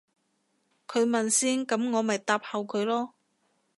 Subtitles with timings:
[0.87, 3.13] 佢問先噉我咪答後佢咯